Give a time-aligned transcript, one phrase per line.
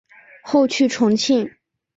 [0.41, 1.51] 后去重庆。